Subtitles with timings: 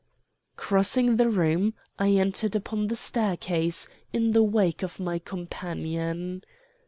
[0.55, 6.43] "Crossing the room, I entered upon the staircase, in the wake of my companion.